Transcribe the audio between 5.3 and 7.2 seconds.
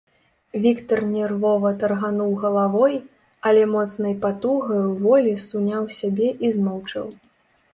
суняў сябе і змоўчаў.